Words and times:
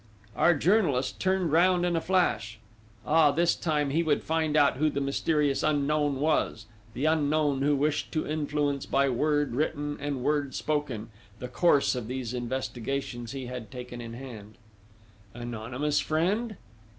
Our 0.35 0.55
journalist 0.55 1.19
turned 1.19 1.51
round 1.51 1.85
in 1.85 1.95
a 1.95 2.01
flash. 2.01 2.57
Ah, 3.05 3.29
this 3.31 3.55
time 3.55 3.91
he 3.91 4.01
would 4.01 4.23
find 4.23 4.57
out 4.57 4.77
who 4.77 4.89
the 4.89 4.99
mysterious 4.99 5.61
unknown 5.61 6.15
was 6.19 6.65
the 6.95 7.05
unknown, 7.05 7.61
who 7.61 7.75
wished 7.75 8.11
to 8.13 8.25
influence 8.25 8.87
by 8.87 9.09
word 9.09 9.53
written 9.53 9.99
and 9.99 10.23
word 10.23 10.55
spoken, 10.55 11.11
the 11.37 11.47
course 11.47 11.93
of 11.93 12.07
these 12.07 12.33
investigations 12.33 13.33
he 13.33 13.45
had 13.45 13.69
taken 13.69 14.01
in 14.01 14.13
hand: 14.13 14.55
Anonymous 15.35 15.99
friend? 15.99 16.57